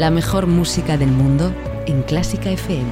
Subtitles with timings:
[0.00, 1.52] La mejor música del mundo
[1.84, 2.88] en Clásica FM.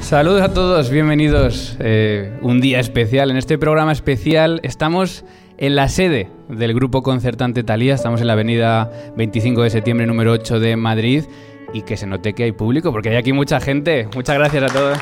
[0.00, 1.76] Saludos a todos, bienvenidos.
[1.80, 3.30] eh, un día especial.
[3.30, 5.26] En este programa especial estamos
[5.58, 7.94] en la sede del grupo concertante Talía.
[7.94, 11.24] Estamos en la avenida 25 de septiembre, número 8 de Madrid.
[11.72, 14.08] Y que se note que hay público, porque hay aquí mucha gente.
[14.14, 14.98] Muchas gracias a todos.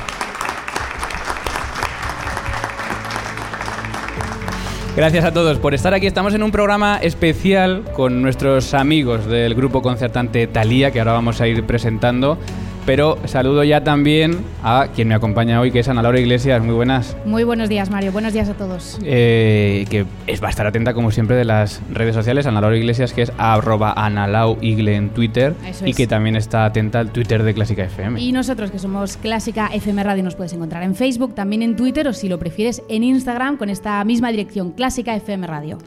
[4.95, 6.05] Gracias a todos por estar aquí.
[6.05, 11.41] Estamos en un programa especial con nuestros amigos del grupo concertante Talía, que ahora vamos
[11.41, 12.37] a ir presentando.
[12.85, 16.61] Pero saludo ya también a quien me acompaña hoy, que es Ana Laura Iglesias.
[16.61, 17.15] Muy buenas.
[17.25, 18.11] Muy buenos días, Mario.
[18.11, 18.99] Buenos días a todos.
[19.03, 22.45] Eh, que es, va a estar atenta, como siempre, de las redes sociales.
[22.45, 25.53] Ana Laura Iglesias, que es arroba analauigle en Twitter.
[25.65, 25.95] Eso y es.
[25.95, 28.19] que también está atenta al Twitter de Clásica FM.
[28.19, 32.05] Y nosotros, que somos Clásica FM Radio, nos puedes encontrar en Facebook, también en Twitter
[32.09, 35.77] o, si lo prefieres, en Instagram con esta misma dirección, Clásica FM Radio.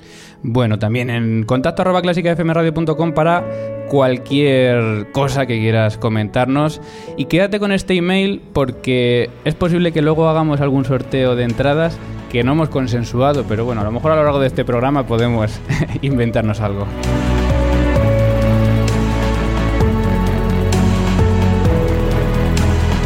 [0.43, 3.45] Bueno, también en contacto arroba clásicafmradio.com para
[3.89, 6.81] cualquier cosa que quieras comentarnos.
[7.17, 11.99] Y quédate con este email porque es posible que luego hagamos algún sorteo de entradas
[12.31, 15.07] que no hemos consensuado, pero bueno, a lo mejor a lo largo de este programa
[15.07, 15.59] podemos
[16.03, 16.87] inventarnos algo.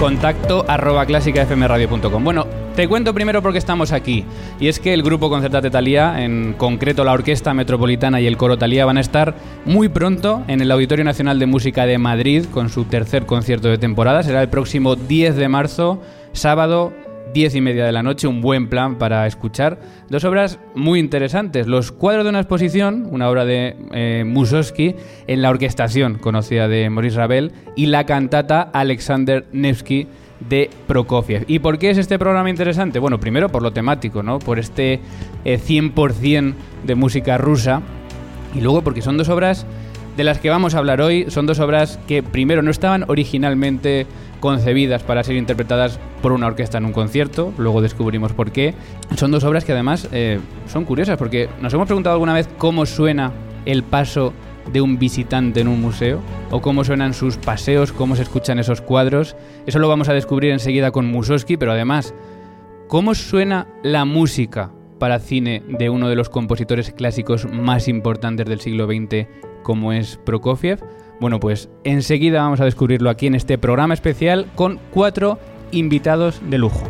[0.01, 2.25] Contacto arroba clásicafmradio.com.
[2.25, 4.25] Bueno, te cuento primero por qué estamos aquí.
[4.59, 8.57] Y es que el grupo Concertate Talía, en concreto la Orquesta Metropolitana y el Coro
[8.57, 9.35] Talía, van a estar
[9.67, 13.77] muy pronto en el Auditorio Nacional de Música de Madrid con su tercer concierto de
[13.77, 14.23] temporada.
[14.23, 16.01] Será el próximo 10 de marzo,
[16.33, 16.95] sábado.
[17.33, 19.79] 10 y media de la noche, un buen plan para escuchar.
[20.09, 21.67] Dos obras muy interesantes.
[21.67, 24.25] Los cuadros de una exposición, una obra de eh,
[25.27, 30.07] en la orquestación conocida de Maurice Ravel, y la cantata Alexander Nevsky
[30.49, 31.45] de Prokofiev.
[31.47, 32.99] ¿Y por qué es este programa interesante?
[32.99, 34.39] Bueno, primero por lo temático, ¿no?
[34.39, 35.01] Por este
[35.45, 36.55] eh, 100%
[36.85, 37.83] de música rusa.
[38.55, 39.67] Y luego porque son dos obras
[40.21, 41.31] de las que vamos a hablar hoy.
[41.31, 44.07] Son dos obras que primero no estaban originalmente
[44.39, 48.75] concebidas para ser interpretadas por una orquesta en un concierto, luego descubrimos por qué.
[49.17, 52.85] Son dos obras que además eh, son curiosas porque nos hemos preguntado alguna vez cómo
[52.85, 53.33] suena
[53.65, 54.35] el paso
[54.71, 56.21] de un visitante en un museo
[56.51, 59.37] o cómo suenan sus paseos, cómo se escuchan esos cuadros.
[59.65, 62.13] Eso lo vamos a descubrir enseguida con Mussorgsky, pero además,
[62.89, 68.61] ¿cómo suena la música para cine de uno de los compositores clásicos más importantes del
[68.61, 69.27] siglo XX
[69.63, 70.81] como es Prokofiev?
[71.21, 75.39] Bueno, pues enseguida vamos a descubrirlo aquí en este programa especial con cuatro
[75.71, 76.89] invitados de lujo.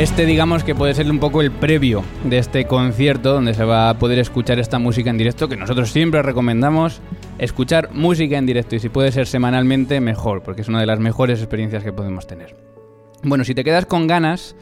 [0.00, 3.90] Este digamos que puede ser un poco el previo de este concierto donde se va
[3.90, 7.02] a poder escuchar esta música en directo que nosotros siempre recomendamos
[7.36, 11.00] escuchar música en directo y si puede ser semanalmente mejor porque es una de las
[11.00, 12.56] mejores experiencias que podemos tener.
[13.22, 14.56] Bueno, si te quedas con ganas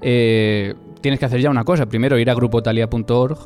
[0.00, 1.86] eh, tienes que hacer ya una cosa.
[1.86, 3.38] Primero ir a grupotalia.org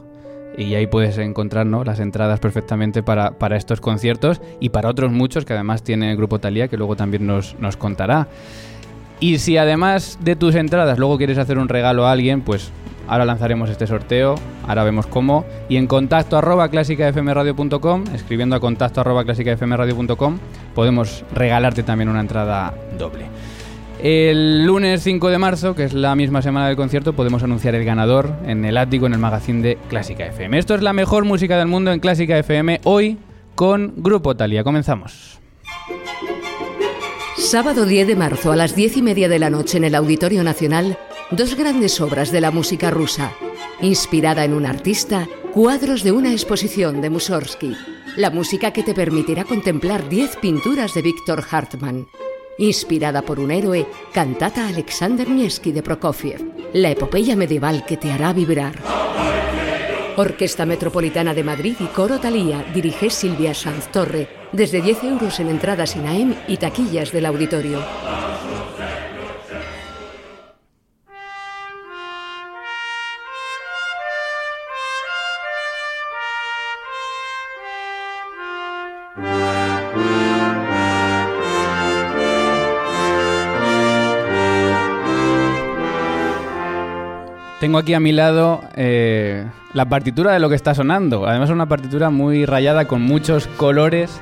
[0.58, 1.82] y ahí puedes encontrar ¿no?
[1.82, 6.18] las entradas perfectamente para, para, estos conciertos y para otros muchos que además tiene el
[6.18, 8.28] Grupo Talía que luego también nos, nos contará.
[9.20, 12.70] Y si además de tus entradas luego quieres hacer un regalo a alguien, pues
[13.08, 14.36] ahora lanzaremos este sorteo,
[14.66, 15.44] ahora vemos cómo.
[15.68, 20.38] Y en contacto arroba clásicafmradio.com, escribiendo a contacto arroba clásicafmradio.com,
[20.74, 23.26] podemos regalarte también una entrada doble.
[24.00, 27.84] El lunes 5 de marzo, que es la misma semana del concierto, podemos anunciar el
[27.84, 30.56] ganador en el ático en el magazine de Clásica FM.
[30.56, 33.18] Esto es la mejor música del mundo en Clásica FM hoy
[33.56, 34.62] con Grupo Talia.
[34.62, 35.40] Comenzamos.
[37.50, 40.44] Sábado 10 de marzo a las 10 y media de la noche en el Auditorio
[40.44, 40.98] Nacional,
[41.30, 43.32] dos grandes obras de la música rusa.
[43.80, 47.74] Inspirada en un artista, cuadros de una exposición de Mussorgsky.
[48.16, 52.06] La música que te permitirá contemplar 10 pinturas de Víctor Hartmann
[52.58, 56.42] inspirada por un héroe, cantata Alexander Nevsky de Prokofiev,
[56.74, 58.74] la epopeya medieval que te hará vibrar.
[60.18, 65.48] Orquesta Metropolitana de Madrid y Coro Talía dirige Silvia Sanz Torre, desde 10 euros en
[65.48, 67.78] entradas INAEM y taquillas del auditorio.
[87.60, 89.44] Tengo aquí a mi lado eh,
[89.74, 91.26] la partitura de lo que está sonando.
[91.26, 94.20] Además es una partitura muy rayada con muchos colores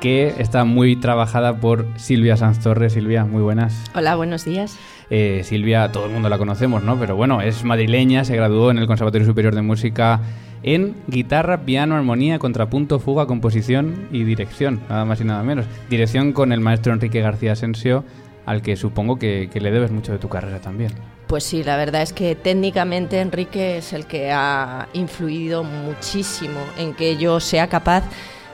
[0.00, 2.94] que está muy trabajada por Silvia Sanz Torres.
[2.94, 3.84] Silvia, muy buenas.
[3.94, 4.78] Hola, buenos días.
[5.10, 6.98] Eh, Silvia, todo el mundo la conocemos, ¿no?
[6.98, 10.20] Pero bueno, es madrileña, se graduó en el Conservatorio Superior de Música
[10.62, 15.66] en guitarra, piano, armonía, contrapunto, fuga, composición y dirección, nada más y nada menos.
[15.90, 18.04] Dirección con el maestro Enrique García Asensio,
[18.48, 20.92] al que supongo que le debes mucho de tu carrera también.
[21.28, 26.94] Pues sí, la verdad es que técnicamente Enrique es el que ha influido muchísimo en
[26.94, 28.02] que yo sea capaz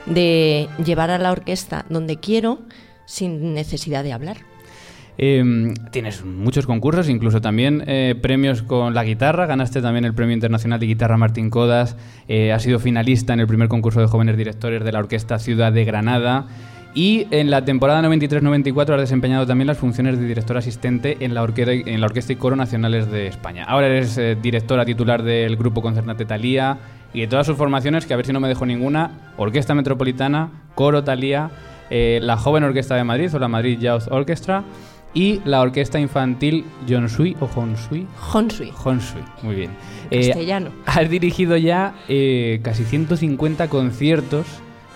[0.05, 2.59] de llevar a la orquesta donde quiero
[3.05, 4.37] sin necesidad de hablar.
[5.17, 9.45] Em, tienes muchos concursos, incluso también eh, premios con la guitarra.
[9.45, 11.95] Ganaste también el Premio Internacional de Guitarra Martín Codas.
[12.27, 15.71] Eh, has sido finalista en el primer concurso de jóvenes directores de la Orquesta Ciudad
[15.71, 16.47] de Granada.
[16.97, 21.45] Y en la temporada 93-94 ha desempeñado también las funciones de director asistente en la,
[21.57, 23.65] en la Orquesta y Coro Nacionales de España.
[23.65, 26.77] Ahora eres eh, directora titular del Grupo Concertante Talía
[27.13, 30.51] y de todas sus formaciones, que a ver si no me dejo ninguna, Orquesta Metropolitana,
[30.73, 31.51] Coro Talía,
[31.89, 34.63] eh, la Joven Orquesta de Madrid o la Madrid Youth Orchestra
[35.13, 38.07] y la Orquesta Infantil Jonsui o Honsui.
[38.33, 38.71] Honsui.
[38.85, 39.71] Honsui, muy bien.
[40.11, 40.71] Eh, Castellano.
[40.85, 41.93] has dirigido ya
[42.63, 44.45] casi 150 conciertos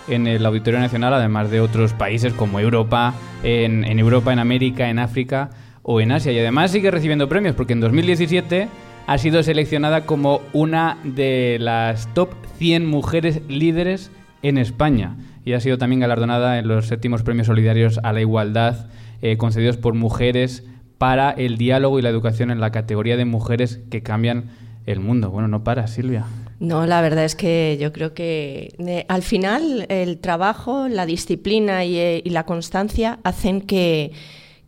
[0.10, 3.14] en el Auditorio Nacional, además de otros países como Europa,
[3.44, 5.50] en, Europa, en América, en África
[5.84, 6.32] o en Asia.
[6.32, 8.68] Y además sigue recibiendo premios porque en 2017
[9.08, 14.12] ha sido seleccionada como una de las top 100 mujeres líderes
[14.42, 15.16] en España
[15.46, 18.88] y ha sido también galardonada en los séptimos premios solidarios a la igualdad
[19.22, 20.64] eh, concedidos por mujeres
[20.98, 24.46] para el diálogo y la educación en la categoría de mujeres que cambian
[24.86, 25.32] el mundo.
[25.32, 26.26] Bueno, no para, Silvia.
[26.60, 31.86] No, la verdad es que yo creo que eh, al final el trabajo, la disciplina
[31.86, 34.12] eh, y, la constancia hacen que,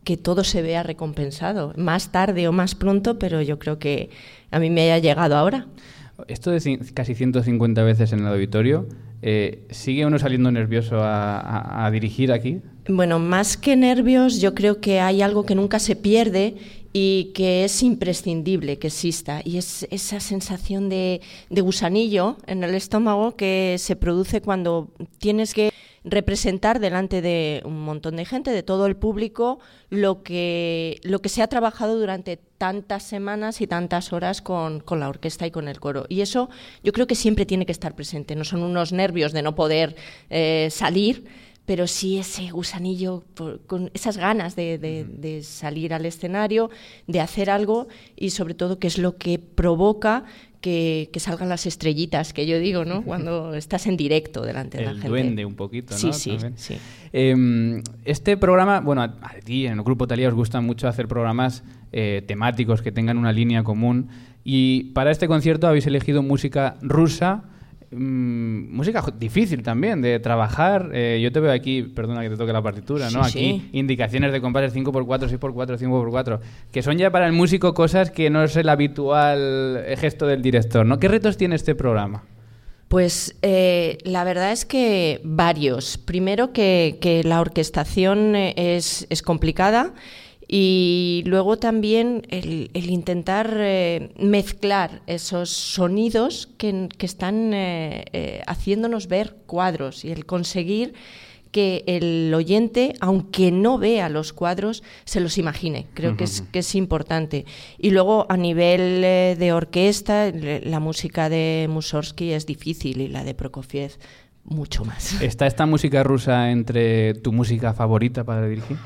[0.02, 4.08] que, todo se vea recompensado, más tarde o más pronto, pero yo creo que
[4.50, 5.66] a mí me haya llegado ahora.
[6.28, 8.86] Esto de casi 150 veces en el auditorio,
[9.20, 12.62] eh, ¿sigue uno saliendo nervioso a dirigir aquí?
[12.88, 16.56] Bueno, más que nervios, yo creo que hay algo que nunca se pierde
[16.92, 19.40] y que es imprescindible que exista.
[19.44, 25.72] Y es esa sensación de, gusanillo en el estómago que se produce cuando tienes que
[26.04, 31.28] representar delante de un montón de gente, de todo el público, lo que, lo que
[31.28, 35.78] se ha trabajado durante tantas semanas y tantas horas con, la orquesta y con el
[35.78, 36.06] coro.
[36.08, 36.50] Y eso
[36.82, 38.34] yo creo que siempre tiene que estar presente.
[38.34, 39.94] No son unos nervios de no poder
[40.28, 41.24] eh, salir,
[41.66, 43.24] pero sí ese gusanillo,
[43.66, 46.70] con esas ganas de, salir al escenario,
[47.06, 50.24] de hacer algo y sobre todo que es lo que provoca
[50.60, 53.02] que, salgan las estrellitas, que yo digo, ¿no?
[53.04, 55.06] Cuando estás en directo delante de la gente.
[55.06, 55.98] El duende un poquito, ¿no?
[55.98, 56.76] Sí, sí, sí.
[57.12, 59.12] Em, este programa, bueno, a,
[59.44, 63.32] ti en el Grupo Talía os gusta mucho hacer programas eh, temáticos que tengan una
[63.32, 64.08] línea común
[64.44, 67.44] y para este concierto habéis elegido música rusa
[67.92, 70.90] Mm, música difícil también de trabajar.
[70.94, 73.22] Eh, yo te veo aquí, perdona que te toque la partitura, ¿no?
[73.22, 76.40] aquí indicaciones de compases 5x4, 6x4, 5x4,
[76.72, 80.86] que son ya para el músico cosas que no es el habitual gesto del director,
[80.86, 80.98] ¿no?
[80.98, 82.24] ¿Qué retos tiene este programa?
[82.88, 85.98] Pues eh, la verdad es que varios.
[85.98, 89.94] Primero que, que la orquestación eh, es, es complicada
[90.54, 99.34] y luego también el, intentar eh, mezclar esos sonidos que, están eh, eh, haciéndonos ver
[99.46, 100.92] cuadros y el conseguir
[101.52, 105.86] que el oyente, aunque no vea los cuadros, se los imagine.
[105.94, 107.46] Creo que, es, que es importante.
[107.78, 113.32] Y luego, a nivel de orquesta, la música de Mussorgsky es difícil y la de
[113.32, 113.92] Prokofiev
[114.44, 115.20] mucho más.
[115.22, 118.76] ¿Está esta música rusa entre tu música favorita para dirigir?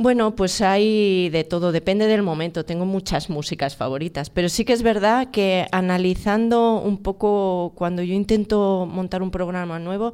[0.00, 2.64] Bueno, pues hay de todo, depende del momento.
[2.64, 8.14] Tengo muchas músicas favoritas, pero sí que es verdad que analizando un poco cuando yo
[8.14, 10.12] intento montar un programa nuevo,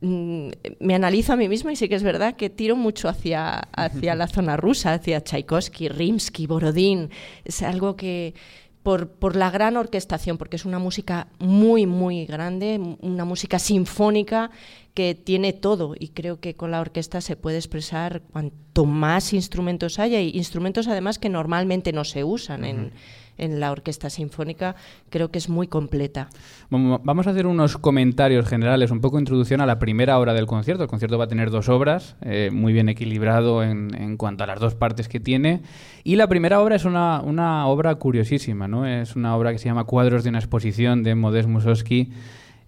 [0.00, 0.48] mm,
[0.80, 4.14] me analizo a mí misma y sí que es verdad que tiro mucho hacia, hacia
[4.14, 7.10] la zona rusa, hacia Tchaikovsky, Rimsky, Borodín.
[7.44, 8.32] Es algo que,
[8.86, 14.52] por, por, la gran orquestación, porque es una música muy, muy grande, una música sinfónica
[14.94, 15.96] que tiene todo.
[15.98, 20.86] Y creo que con la orquesta se puede expresar cuanto más instrumentos haya y instrumentos
[20.86, 22.92] además que normalmente no se usan en,
[23.38, 24.76] en, la orquesta sinfónica,
[25.10, 26.28] creo que es muy completa.
[26.70, 30.82] Vamos a hacer unos comentarios generales, un poco introducción a la primera hora del concierto.
[30.82, 34.46] El concierto va a tener dos obras, eh, muy bien equilibrado en, en, cuanto a
[34.46, 35.62] las dos partes que tiene.
[36.04, 38.86] Y la primera obra es una, una obra curiosísima, ¿no?
[38.86, 42.12] Es una obra que se llama Cuadros de una exposición de Modest Mussorgsky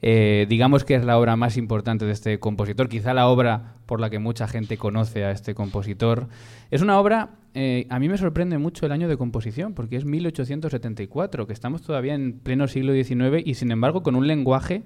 [0.01, 4.01] eh, digamos que es la obra más importante de este compositor, quizá la obra por
[4.01, 6.29] la que mucha gente conoce a este compositor.
[6.71, 10.05] Es una obra, eh, a mí me sorprende mucho el año de composición, porque es
[10.05, 14.83] 1874, que estamos todavía en pleno siglo XIX y sin embargo con un lenguaje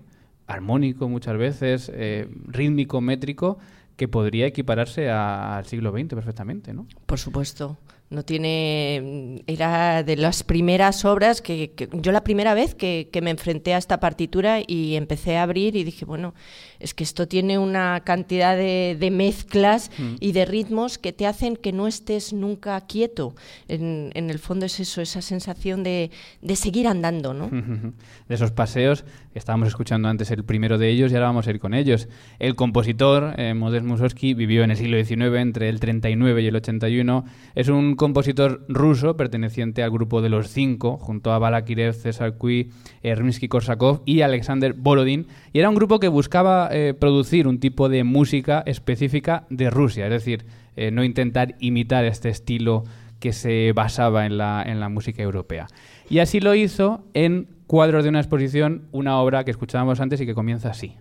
[0.47, 3.59] armónico muchas veces, eh, rítmico, métrico,
[3.97, 6.87] que podría equipararse al siglo XX perfectamente, ¿no?
[7.07, 7.79] Por supuesto.
[8.13, 9.43] No tiene.
[9.47, 11.73] Era de las primeras obras que.
[11.93, 15.83] yo, la primera vez que, me enfrenté a esta partitura y empecé a abrir y
[15.83, 16.35] dije, bueno,
[16.79, 20.17] es que esto tiene una cantidad de, mezclas mm.
[20.21, 23.35] y de ritmos que te hacen que no estés nunca quieto.
[23.69, 26.11] En, el fondo es eso, esa sensación de,
[26.55, 27.49] seguir andando, ¿no?
[28.29, 29.05] De esos paseos,
[29.35, 32.09] estábamos escuchando antes el primero de ellos y ahora vamos a ir con ellos.
[32.39, 36.57] El compositor, eh, Modest Mussorgsky, vivió en el siglo XIX, entre el 39 y el
[36.57, 37.25] 81.
[37.55, 42.71] Es un compositor ruso perteneciente al grupo de los cinco, junto a Balakirev, César Cui,
[43.05, 45.29] Rimsky-Korsakov y Alexander Borodin.
[45.53, 50.07] Y era un grupo que buscaba eh, producir un tipo de música específica de Rusia,
[50.07, 52.83] es decir, eh, no intentar imitar este estilo
[53.21, 55.69] que se basaba en la, en la música europea.
[56.11, 60.27] Y así lo hizo en Cuadros de una exposición, una obra que escuchábamos antes y
[60.27, 60.97] que comienza así.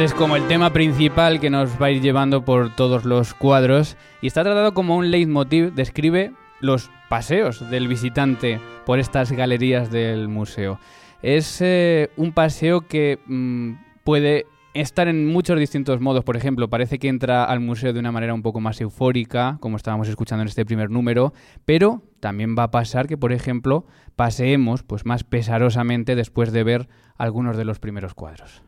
[0.00, 3.34] Este es como el tema principal que nos va a ir llevando por todos los
[3.34, 9.90] cuadros y está tratado como un leitmotiv, describe los paseos del visitante por estas galerías
[9.90, 10.80] del museo.
[11.20, 16.24] Es eh, un paseo que mm, puede estar en muchos distintos modos.
[16.24, 19.76] Por ejemplo, parece que entra al museo de una manera un poco más eufórica, como
[19.76, 21.34] estábamos escuchando en este primer número,
[21.66, 23.84] pero también va a pasar que, por ejemplo,
[24.16, 26.88] paseemos pues más pesarosamente después de ver
[27.18, 28.62] algunos de los primeros cuadros.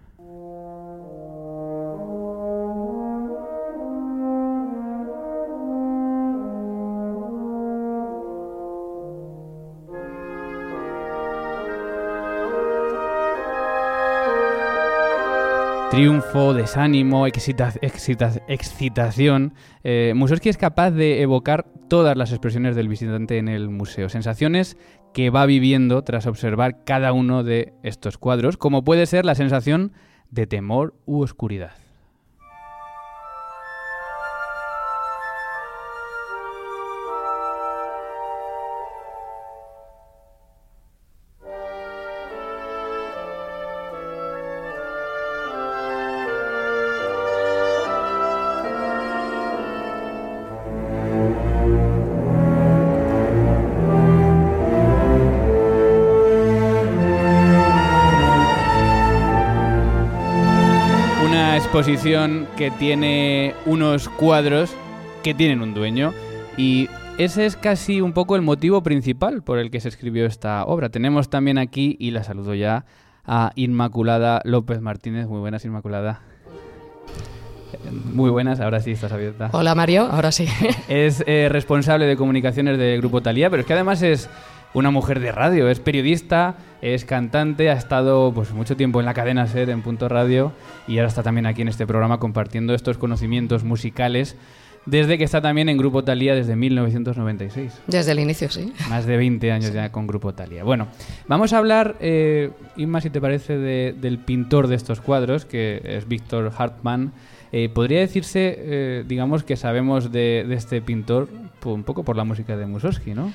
[15.92, 19.52] Triunfo, desánimo, excitación.
[19.84, 24.78] Eh, es capaz de evocar todas las expresiones del visitante en el museo, sensaciones
[25.12, 29.92] que va viviendo tras observar cada uno de estos cuadros, como puede ser la sensación
[30.30, 31.81] de temor u oscuridad.
[62.02, 64.74] Que tiene unos cuadros
[65.22, 66.12] que tienen un dueño
[66.56, 70.64] y ese es casi un poco el motivo principal por el que se escribió esta
[70.64, 70.88] obra.
[70.88, 72.86] Tenemos también aquí, y la saludo ya,
[73.24, 75.28] a Inmaculada López Martínez.
[75.28, 76.22] Muy buenas, Inmaculada.
[78.12, 79.50] Muy buenas, ahora sí estás abierta.
[79.52, 80.48] Hola Mario, ahora sí.
[80.88, 84.28] Es eh, responsable de comunicaciones del Grupo Talía, pero es que además es
[84.74, 89.14] una mujer de radio, es periodista, es cantante, ha estado pues mucho tiempo en la
[89.14, 90.52] cadena SER en Punto Radio
[90.88, 94.36] y ahora está también aquí en este programa compartiendo estos conocimientos musicales
[94.86, 97.82] desde que está también en Grupo Talía desde 1996.
[97.86, 98.72] Desde el inicio, sí.
[98.88, 100.64] Más de 20 años ya con Grupo Talía.
[100.64, 100.88] Bueno,
[101.28, 106.08] vamos a hablar, eh, Inma, si te parece, del pintor de estos cuadros, que es
[106.08, 107.12] Víctor Hartmann.
[107.52, 111.28] Eh, podría decirse, eh, digamos, que sabemos de, este pintor
[111.64, 113.32] un poco por la música de Mussorgsky, ¿no?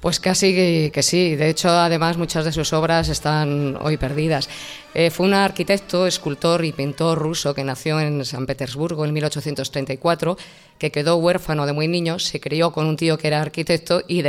[0.00, 1.34] Pues casi que, sí.
[1.34, 4.48] De hecho, además, muchas de sus obras están hoy perdidas.
[4.94, 10.36] Eh, fue un arquitecto, escultor y pintor ruso que nació en San Petersburgo en 1834,
[10.78, 14.22] que quedó huérfano de muy niño, se crió con un tío que era arquitecto y
[14.22, 14.28] de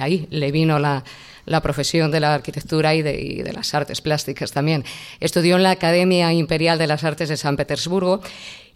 [0.00, 1.04] ahí, le vino la,
[1.46, 4.84] la profesión de la arquitectura y de, las artes plásticas también.
[5.18, 8.20] Estudió en la Academia Imperial de las Artes de San Petersburgo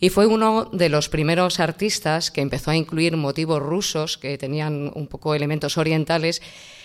[0.01, 4.91] y fue uno de los primeros artistas que empezó a incluir motivos rusos que tenían
[4.95, 6.43] un poco elementos orientales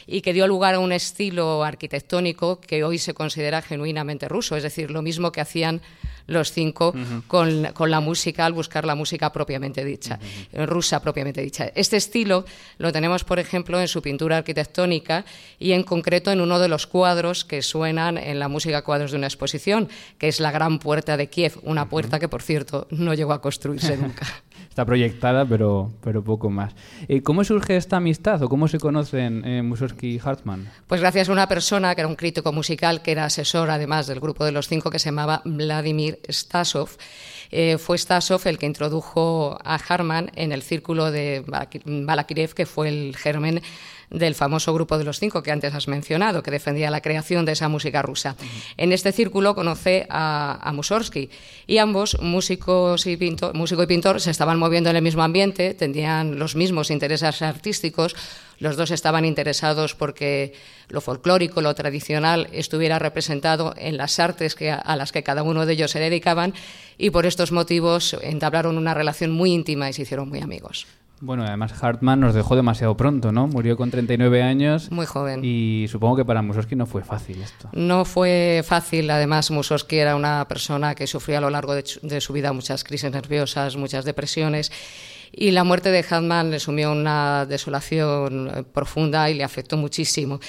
[0.10, 4.64] y que dio lugar a un estilo arquitectónico que hoy se considera genuinamente ruso, es
[4.64, 5.82] decir, lo mismo que hacían
[6.30, 6.94] los cinco
[7.28, 10.20] con, la música al buscar la música propiamente dicha,
[10.54, 11.72] rusa propiamente dicha.
[11.76, 12.46] Este estilo
[12.78, 15.26] lo tenemos, por ejemplo, en su pintura arquitectónica
[15.58, 19.18] y en concreto en uno de los cuadros que suenan en la música cuadros de
[19.18, 23.14] una exposición, que es la Gran Puerta de Kiev, una puerta que, por cierto, no
[23.14, 24.28] llegó a construirse nunca.
[24.80, 26.74] Está proyectada, pero, pero poco más.
[27.10, 30.72] Eh, ¿Cómo surge esta amistad o cómo se conocen eh, Mussorgsky y Hartmann?
[30.88, 34.22] Pues gracias a una persona que era un crítico musical, que era asesor además del
[34.22, 36.92] grupo de los cinco, que se llamaba Vladimir Stasov.
[37.52, 42.88] Eh, fue Stasov el que introdujo a Hartmann en el círculo de Balakirev, que fue
[42.88, 43.62] el germen
[44.10, 47.54] del famoso grupo de los cinco que antes has mencionado, que defendía la creación de
[47.54, 48.36] esa música rusa.
[48.78, 50.74] En este círculo conoce a, a
[51.68, 55.74] y ambos, músicos y pintor, músico y pintor, se estaban moviendo en el mismo ambiente,
[55.74, 58.16] tenían los mismos intereses artísticos,
[58.60, 60.54] los dos estaban interesados porque
[60.90, 65.66] lo folclórico, lo tradicional estuviera representado en las artes que, a las que cada uno
[65.66, 66.54] de ellos se dedicaban
[66.98, 70.88] y por estos motivos entablaron una relación muy íntima y se hicieron muy amigos.
[71.22, 73.48] Bueno, además Hartmann nos dejó demasiado pronto, ¿no?
[73.48, 74.90] Murió con 39 años.
[74.92, 75.42] Muy joven.
[75.44, 77.70] Y supongo que para Mussorgsky no fue fácil esto.
[77.74, 79.10] No fue fácil.
[79.12, 83.12] Además, Mussorgsky era una persona que sufría a lo largo de, su vida muchas crisis
[83.12, 84.72] nerviosas, muchas depresiones.
[85.32, 90.40] Y la muerte de Hartmann le sumió una desolación eh, profunda y le afectó muchísimo.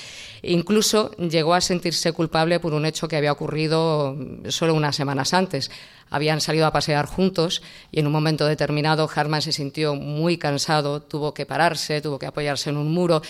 [0.42, 4.16] Incluso llegó a sentirse culpable por un hecho que había ocurrido
[4.48, 5.70] solo unas semanas antes
[6.10, 11.00] habían salido a pasear juntos y en un momento determinado Harman se sintió muy cansado,
[11.00, 13.22] tuvo que pararse, tuvo que apoyarse en un muro.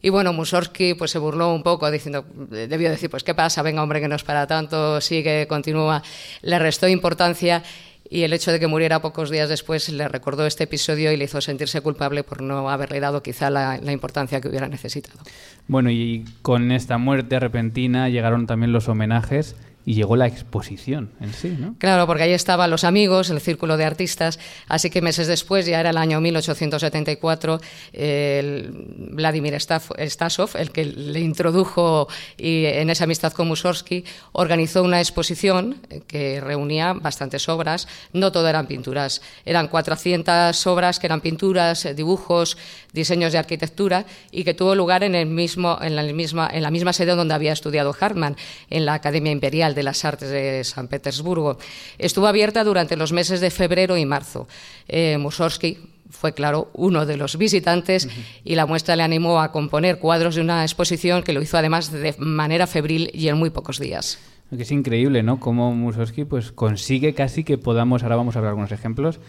[0.00, 3.82] Y bueno, Mussorgsky pues se burló un poco diciendo, debió decir, pues qué pasa, venga
[3.82, 6.02] hombre que no es para tanto, sigue, continúa.
[6.42, 7.64] Le restó importancia
[8.10, 11.24] y el hecho de que muriera pocos días después le recordó este episodio y le
[11.24, 15.18] hizo sentirse culpable por no haberle dado quizá la, la importancia que hubiera necesitado.
[15.66, 19.56] Bueno, y con esta muerte repentina llegaron también los homenajes
[19.88, 21.74] y llegó la exposición en sí, ¿no?
[21.78, 25.80] Claro, porque ahí estaban los amigos, el círculo de artistas, así que meses después, ya
[25.80, 27.58] era el año 1874,
[27.94, 28.70] el
[29.12, 35.80] Vladimir Stasov, el que le introdujo y en esa amistad con Mussorgsky, organizó una exposición
[36.06, 42.58] que reunía bastantes obras, no todo eran pinturas, eran 400 obras que eran pinturas, dibujos,
[42.92, 46.70] diseños de arquitectura y que tuvo lugar en, el mismo, en, la, misma, en la
[46.70, 48.36] misma sede donde había estudiado Hartmann,
[48.68, 51.56] en la Academia Imperial de las Artes de San Petersburgo.
[51.98, 54.48] Estuvo abierta durante los meses de febrero y marzo.
[54.88, 55.78] Eh, Mussorgsky
[56.10, 58.08] fue, claro, uno de los visitantes
[58.44, 61.92] y la muestra le animó a componer cuadros de una exposición que lo hizo además
[61.92, 64.18] de manera febril y en muy pocos días.
[64.50, 65.38] Es increíble, ¿no?
[65.38, 69.20] Cómo Mussorgsky pues, consigue casi que podamos, ahora vamos a ver algunos ejemplos,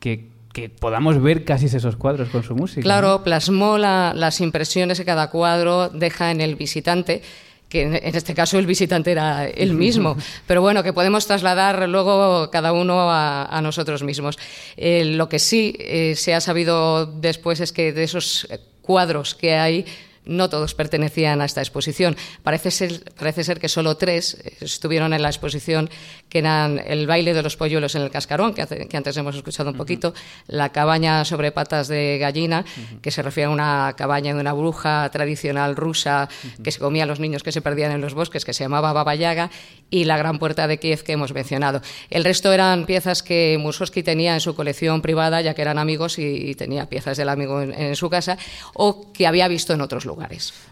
[0.00, 2.82] que que podamos ver casi esos cuadros con su música.
[2.82, 7.22] Claro, plasmó las impresiones que cada cuadro deja en el visitante
[7.68, 12.50] que en este caso el visitante era él mismo, pero bueno, que podemos trasladar luego
[12.50, 14.38] cada uno a, nosotros mismos.
[14.76, 18.48] Eh, lo que sí eh, se ha sabido después es que de esos
[18.82, 19.84] cuadros que hay,
[20.28, 22.16] no todos pertenecían a esta exposición.
[22.42, 25.90] Parece ser, parece ser que solo tres estuvieron en la exposición,
[26.28, 28.62] que eran el baile de los polluelos en el cascarón, que,
[28.96, 30.14] antes hemos escuchado un poquito,
[30.46, 32.64] la cabaña sobre patas de gallina,
[33.02, 36.28] que se refiere a una cabaña de una bruja tradicional rusa
[36.62, 38.92] que se comía a los niños que se perdían en los bosques, que se llamaba
[38.92, 39.50] Baba Yaga,
[39.90, 41.80] y la gran puerta de Kiev que hemos mencionado.
[42.10, 46.18] El resto eran piezas que Mussorgsky tenía en su colección privada, ya que eran amigos
[46.18, 48.36] y, tenía piezas del amigo en, en su casa,
[48.74, 50.17] o que había visto en otros lugares.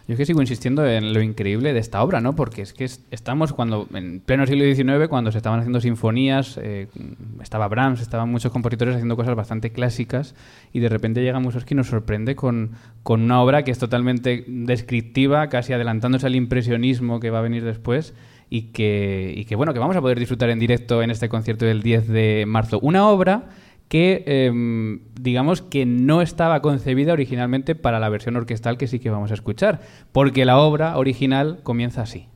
[0.07, 2.35] Yo es que sigo insistiendo en lo increíble de esta obra, ¿no?
[2.35, 6.87] Porque es que estamos cuando en pleno siglo XIX, cuando se estaban haciendo sinfonías, eh,
[7.41, 10.35] estaba Brahms, estaban muchos compositores haciendo cosas bastante clásicas
[10.73, 12.71] y de repente llega Mussorgsky y nos sorprende con,
[13.03, 17.63] con una obra que es totalmente descriptiva, casi adelantándose al impresionismo que va a venir
[17.63, 18.13] después
[18.49, 21.65] y que, y que bueno, que vamos a poder disfrutar en directo en este concierto
[21.65, 22.79] del 10 de marzo.
[22.81, 23.49] Una obra
[23.87, 29.09] que em, digamos que no estaba concebida originalmente para la versión orquestal que sí que
[29.09, 32.27] vamos a escuchar, porque la obra original comienza así.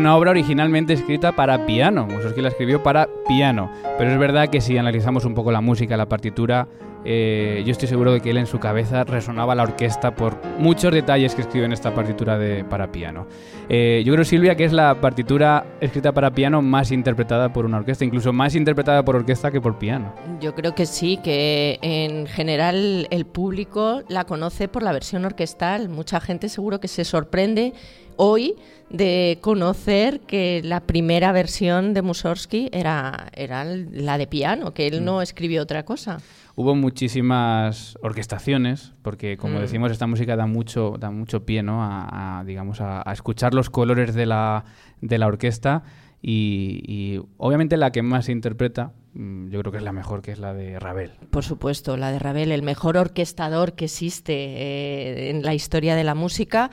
[0.00, 2.06] Una obra originalmente escrita para piano.
[2.06, 3.70] Mussorgsky la escribió para piano.
[3.98, 6.68] Pero es verdad que si analizamos un poco la música, la partitura,
[7.04, 10.92] eh, yo estoy seguro de que él en su cabeza resonaba la orquesta por muchos
[10.92, 13.26] detalles que escribe en esta partitura de, para piano.
[13.68, 17.78] Eh, yo creo, Silvia, que es la partitura escrita para piano más interpretada por una
[17.78, 20.12] orquesta, incluso más interpretada por orquesta que por piano.
[20.40, 25.88] Yo creo que sí, que en general el público la conoce por la versión orquestal.
[25.88, 27.72] Mucha gente seguro que se sorprende
[28.16, 28.56] hoy
[28.90, 35.00] de conocer que la primera versión de Mussorgsky era, era la de piano, que él
[35.00, 35.04] mm.
[35.04, 36.18] no escribió otra cosa
[36.60, 39.60] hubo muchísimas orquestaciones, porque como mm.
[39.62, 41.82] decimos, esta música da mucho, da mucho pie ¿no?
[41.82, 44.64] a, digamos, a, escuchar los colores de la,
[45.00, 45.82] de la orquesta
[46.22, 50.32] y, obviamente la que más se interpreta, mm, yo creo que es la mejor, que
[50.32, 51.12] es la de Ravel.
[51.30, 56.04] Por supuesto, la de Ravel, el mejor orquestador que existe eh, en la historia de
[56.04, 56.70] la música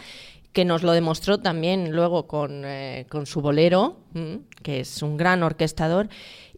[0.51, 5.15] que nos lo demostró también luego con, eh, con su bolero, mm, que es un
[5.15, 6.09] gran orquestador,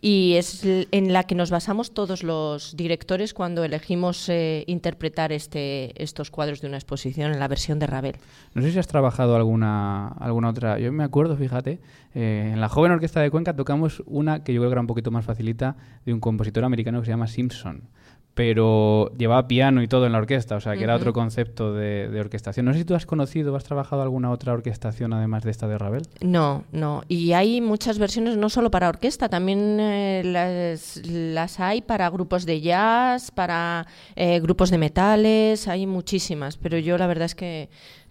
[0.01, 6.01] y es en la que nos basamos todos los directores cuando elegimos eh, interpretar este,
[6.01, 8.15] estos cuadros de una exposición en la versión de Ravel.
[8.53, 10.79] No sé si has trabajado alguna, alguna otra.
[10.79, 11.79] Yo me acuerdo, fíjate,
[12.15, 14.87] eh, en la joven orquesta de Cuenca tocamos una que yo creo que era un
[14.87, 17.89] poquito más facilita de un compositor americano que se llama Simpson
[18.33, 22.17] pero llevaba piano y todo en la orquesta, o sea, que era otro concepto de,
[22.19, 22.65] orquestación.
[22.65, 25.67] No sé si tú has conocido o has trabajado alguna otra orquestación además de esta
[25.67, 26.07] de Ravel.
[26.21, 27.03] No, no.
[27.07, 32.61] Y hay muchas versiones no solo para orquesta, también eh, las, hay para grupos de
[32.61, 37.69] jazz, para eh, grupos de metales, hay muchísimas, pero yo la verdad es que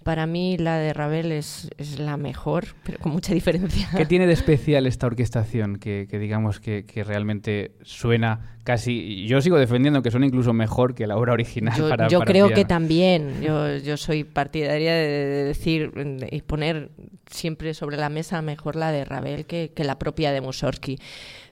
[0.09, 1.68] para mí la de Ravel es,
[1.99, 3.90] la mejor, pero con mucha diferencia.
[3.94, 9.27] ¿Qué tiene de especial esta orquestación que, digamos que, realmente suena casi...
[9.27, 11.77] Yo sigo defendiendo que suena incluso mejor que la obra original.
[11.77, 13.42] Yo, para, yo creo que también.
[13.42, 15.92] Yo, yo soy partidaria de decir
[16.31, 16.88] y poner
[17.31, 20.99] siempre sobre la mesa mejor la de Ravel que, que la propia de Mussorgsky.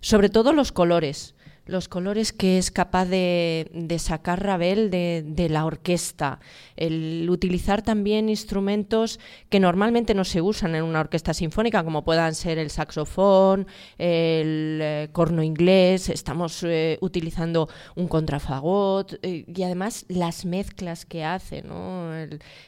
[0.01, 1.36] Sobre todo los colores
[1.67, 6.39] los colores que es capaz de, sacar Ravel de, la orquesta,
[6.77, 12.35] el utilizar también instrumentos que normalmente no se usan en una orquesta sinfónica, como puedan
[12.35, 13.67] ser el saxofón,
[13.99, 21.25] el eh, corno inglés, estamos eh, utilizando un contrafagot eh, y además las mezclas que
[21.25, 21.65] hace,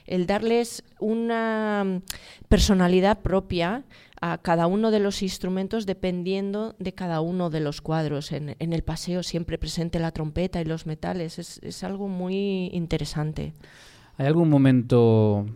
[0.07, 2.01] el darles una
[2.49, 3.85] personalidad propia
[4.21, 8.33] a cada uno de los instrumentos dependiendo de cada uno de los cuadros.
[8.33, 11.39] En, el paseo siempre presente la trompeta y los metales.
[11.39, 13.53] Es, algo muy interesante.
[14.17, 15.47] ¿Hay algún momento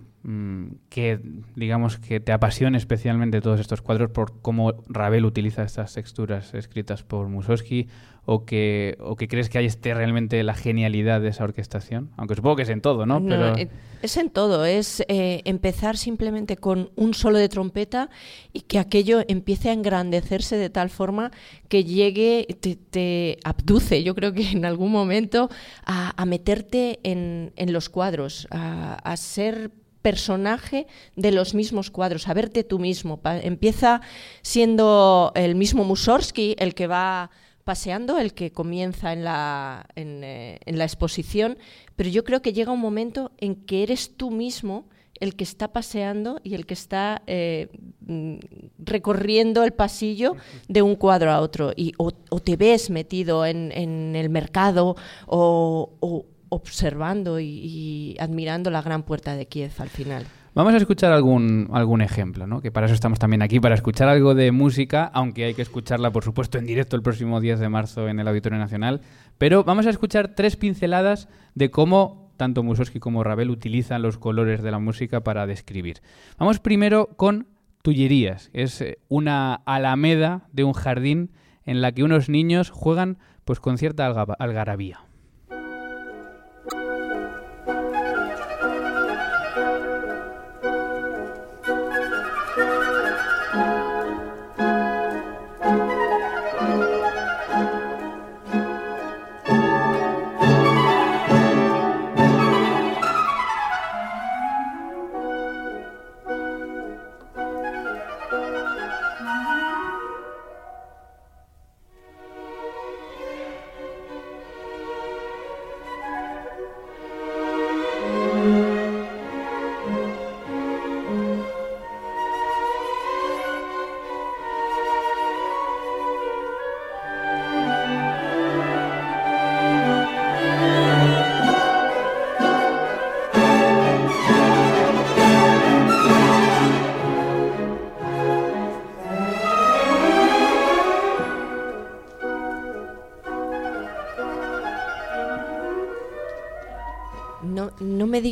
[0.89, 1.21] que,
[1.57, 7.03] digamos, que te apasione especialmente todos estos cuadros por cómo Ravel utiliza estas texturas escritas
[7.03, 7.89] por Mussorgsky
[8.25, 12.11] o que, o que crees que ahí esté realmente la genialidad de esa orquestación?
[12.17, 13.21] Aunque supongo que es en todo, ¿no?
[13.21, 13.57] Pero...
[13.57, 13.69] Eh,
[14.01, 18.09] es en todo, es eh, empezar simplemente con un solo de trompeta
[18.53, 21.33] y que aquello empiece a engrandecerse de tal forma
[21.69, 22.47] que llegue,
[22.91, 25.51] te, abduce, yo creo que en algún momento,
[25.85, 29.71] a, meterte en, los cuadros, a, ser
[30.03, 30.87] personaje
[31.17, 33.21] de los mismos cuadros, a verte tú mismo.
[33.25, 34.03] empieza
[34.43, 37.31] siendo el mismo Mussorgsky el que va
[37.65, 41.59] paseando, el que comienza en la, eh, en, la exposición,
[41.97, 44.89] pero yo creo que llega un momento en que eres tú mismo
[45.21, 47.69] el que está paseando y el que está eh,
[48.01, 48.39] mm,
[48.79, 50.35] recorriendo el pasillo
[50.67, 51.73] de un cuadro a otro.
[51.77, 59.03] Y, o, te ves metido en, en el mercado o, observando y admirando la gran
[59.05, 60.27] puerta de Kiev al final.
[60.55, 62.61] Vamos a escuchar algún, algún ejemplo, ¿no?
[62.61, 66.11] que para eso estamos también aquí, para escuchar algo de música, aunque hay que escucharla,
[66.11, 69.01] por supuesto, en directo el próximo 10 de marzo en el Auditorio Nacional.
[69.39, 74.63] Pero vamos a escuchar tres pinceladas de cómo tanto Mussorgsky como Ravel utilizan los colores
[74.63, 76.03] de la música para describir.
[76.39, 77.47] Vamos primero con
[77.81, 78.51] Tullerías.
[78.53, 81.31] Es eh, una alameda de un jardín
[81.65, 84.07] en la que unos niños juegan pues con cierta
[84.39, 85.01] algarabía.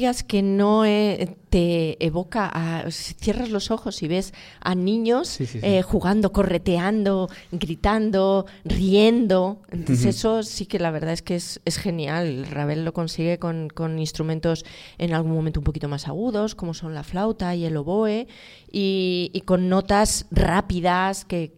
[0.01, 2.91] Digas que no eh, te evoca a.
[2.91, 9.61] Cierras los ojos y ves a niños eh, jugando, correteando, gritando, riendo.
[9.71, 12.47] Entonces, eso sí que la verdad es que es, genial.
[12.51, 14.65] Ravel lo consigue con, instrumentos
[14.97, 18.27] en algún momento un poquito más agudos, como son la flauta y el oboe,
[18.73, 21.51] y, con notas rápidas que,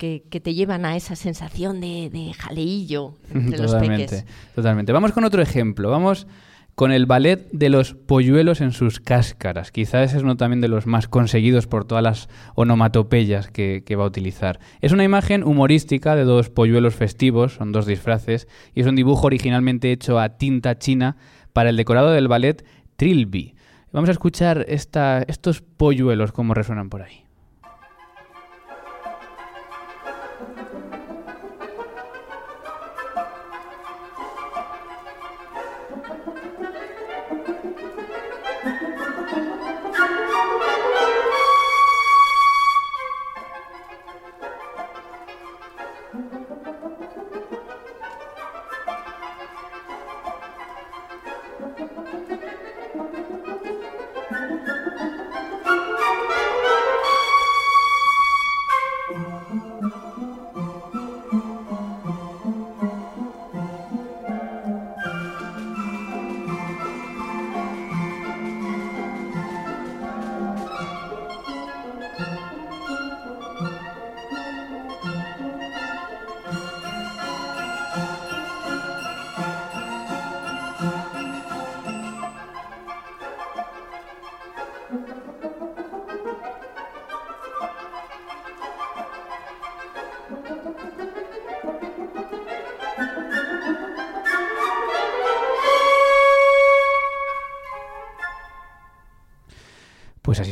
[0.43, 4.25] te llevan a esa sensación de, de jaleillo entre los peques.
[4.57, 4.91] Totalmente.
[4.91, 5.91] Vamos con otro ejemplo.
[5.91, 6.27] Vamos
[6.75, 9.71] con el ballet de los polluelos en sus cáscaras.
[9.71, 14.09] Quizás es uno también de los más conseguidos por todas las onomatopeyas que, va a
[14.09, 14.59] utilizar.
[14.81, 19.27] Es una imagen humorística de dos polluelos festivos, son dos disfraces, y es un dibujo
[19.27, 21.17] originalmente hecho a tinta china
[21.53, 22.65] para el decorado del ballet
[22.97, 23.55] Trilby.
[23.93, 27.22] Vamos a escuchar esta, estos polluelos, cómo resuenan por ahí.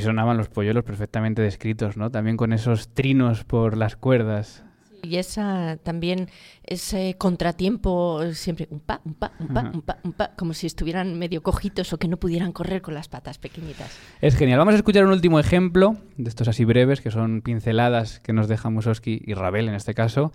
[0.00, 2.10] Así sonaban los polluelos perfectamente descritos, ¿no?
[2.10, 4.64] También con esos trinos por las cuerdas.
[5.02, 6.28] Y esa también,
[6.62, 10.66] ese contratiempo, siempre un pa, un pa, un pa, un pa, un pa, como si
[10.66, 13.98] estuvieran medio cojitos o que no pudieran correr con las patas pequeñitas.
[14.20, 14.58] Es genial.
[14.58, 18.46] Vamos a escuchar un último ejemplo de estos así breves, que son pinceladas que nos
[18.46, 20.32] deja Mussorgsky y Ravel en este caso.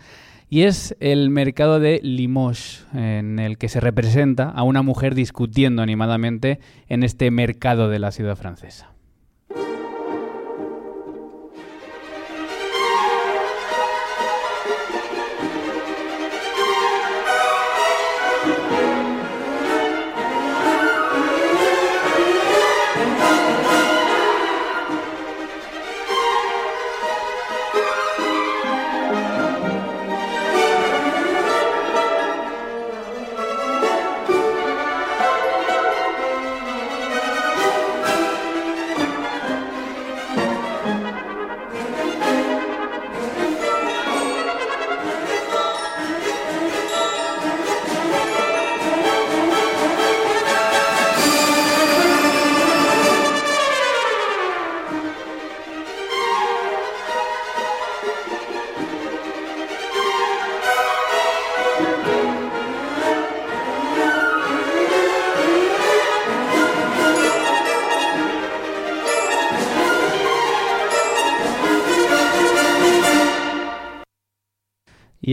[0.50, 5.84] Y es el mercado de Limoges, en el que se representa a una mujer discutiendo
[5.84, 8.95] animadamente en este mercado de la ciudad francesa.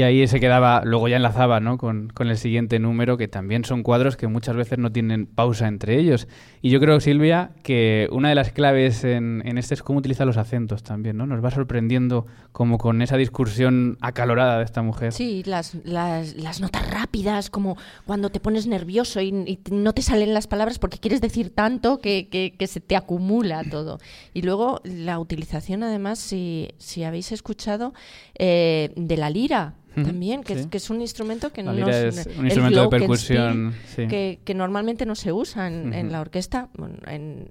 [0.03, 1.79] Y ahí se quedaba, luego ya enlazaba ¿no?
[1.79, 5.97] con, el siguiente número, que también son cuadros que muchas veces no tienen pausa entre
[5.97, 6.27] ellos.
[6.61, 10.39] Y yo creo, Silvia, que una de las claves en, este es cómo utiliza los
[10.39, 11.29] acentos también, ¿no?
[11.29, 15.13] Nos va sorprendiendo como con esa discursión acalorada de esta mujer.
[15.13, 20.49] Sí, las, las, notas rápidas, como cuando te pones nervioso y, no te salen las
[20.49, 24.01] palabras porque quieres decir tanto que, se te acumula todo.
[24.35, 27.95] Y luego la utilización, además, si, si habéis escuchado,
[28.37, 32.89] eh, de la lira también, que, es, un instrumento que no es un instrumento de
[32.89, 36.69] percusión que, normalmente no se usa en, la orquesta.
[37.07, 37.49] en,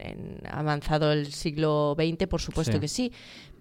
[0.50, 3.12] avanzado el siglo XX, por supuesto que sí,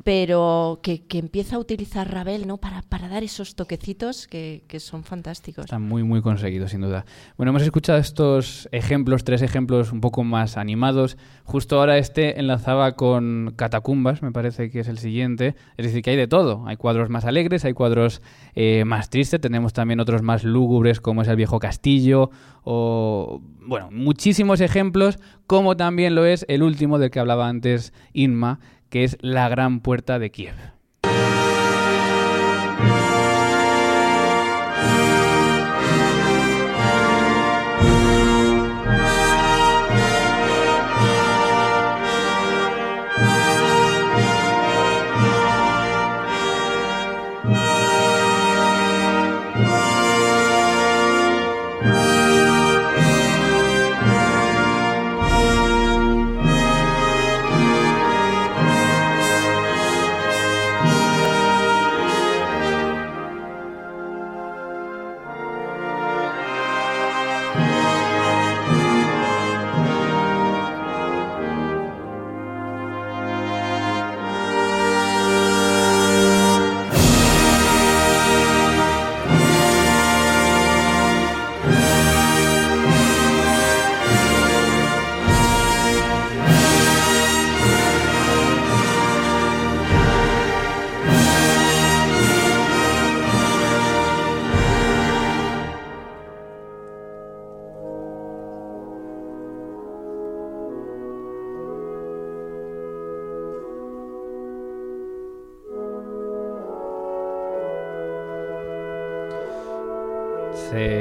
[0.02, 2.56] pero que, empieza a utilizar Ravel ¿no?
[2.56, 5.66] para, para dar esos toquecitos que, son fantásticos.
[5.66, 7.04] Están muy, muy conseguidos, sin duda.
[7.36, 11.18] Bueno, hemos escuchado estos ejemplos, tres ejemplos un poco más animados.
[11.44, 15.54] Justo ahora este enlazaba con Catacumbas, me parece que es el siguiente.
[15.76, 16.64] Es decir, que hay de todo.
[16.66, 18.22] Hay cuadros más alegres, hay cuadros
[18.54, 22.30] eh, más tristes, tenemos también otros más lúgubres, como es el Viejo Castillo,
[22.62, 28.60] o, bueno, muchísimos ejemplos, como también lo es el último del que hablaba antes Inma,
[28.88, 30.54] que es la gran puerta de Kiev.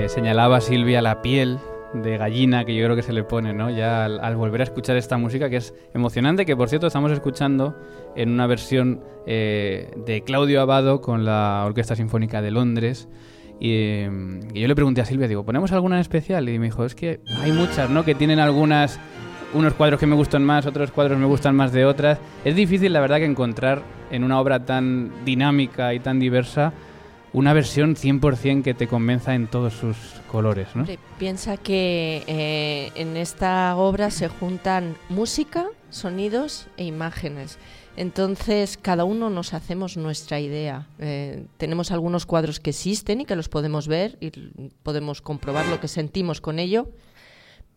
[0.09, 1.59] Señalaba Silvia la piel
[1.93, 3.69] de gallina que yo creo que se le pone, ¿no?
[3.69, 7.79] Ya al, volver a escuchar esta música que es emocionante, que por cierto estamos escuchando
[8.15, 13.07] en una versión eh, de Claudio Abado con la Orquesta Sinfónica de Londres.
[13.59, 14.05] Y,
[14.53, 16.49] y, yo le pregunté a Silvia, digo, ¿ponemos alguna especial?
[16.49, 18.03] Y me dijo, es que hay muchas, ¿no?
[18.03, 18.99] Que tienen algunas,
[19.53, 22.19] unos cuadros que me gustan más, otros cuadros me gustan más de otras.
[22.43, 26.73] Es difícil, la verdad, que encontrar en una obra tan dinámica y tan diversa
[27.33, 29.97] una versión 100% que te convenza en todos sus
[30.31, 30.85] colores, ¿no?
[31.17, 37.57] Piensa que eh, en esta obra se juntan música, sonidos e imágenes.
[37.97, 40.87] Entonces, cada uno nos hacemos nuestra idea.
[40.99, 44.31] Eh, tenemos algunos cuadros que existen y que los podemos ver y
[44.83, 46.87] podemos comprobar lo que sentimos con ello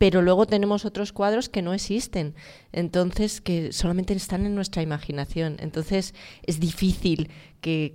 [0.03, 2.35] pero luego tenemos otros cuadros que no existen,
[2.73, 5.59] entonces que solamente están en nuestra imaginación.
[5.61, 6.13] Entonces
[6.45, 7.95] es difícil que,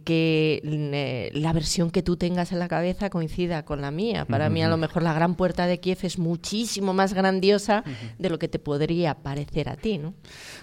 [0.63, 4.23] eh, la versión que tú tengas en la cabeza coincida con la mía.
[4.23, 7.83] Para mí a lo mejor la gran puerta de Kiev es muchísimo más grandiosa
[8.17, 9.97] de lo que te podría parecer a ti.
[9.97, 10.13] ¿no?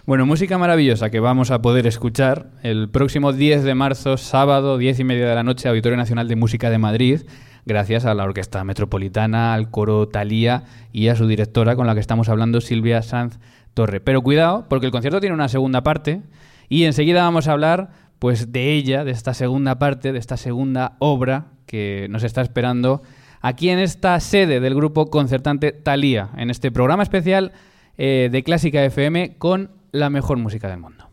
[0.07, 5.01] Bueno, música maravillosa que vamos a poder escuchar el próximo 10 de marzo, sábado, 10
[5.01, 7.21] y media de la noche, Auditorio Nacional de Música de Madrid
[7.67, 12.01] gracias a la Orquesta Metropolitana, al coro Talía y a su directora con la que
[12.01, 13.39] estamos hablando, Silvia Sanz
[13.75, 14.01] Torre.
[14.01, 16.23] Pero cuidado, porque el concierto tiene una segunda parte
[16.69, 20.97] y enseguida vamos a hablar pues de ella, de esta segunda parte, de esta segunda
[20.99, 23.03] obra que nos está esperando
[23.41, 27.53] aquí en esta sede del grupo concertante Talía, en este programa especial
[27.99, 31.03] eh, de Clásica FM con la mejor música del mundo.